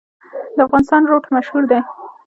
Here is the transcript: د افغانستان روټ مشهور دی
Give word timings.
د 0.55 0.57
افغانستان 0.67 1.01
روټ 1.09 1.25
مشهور 1.35 1.63
دی 1.71 1.79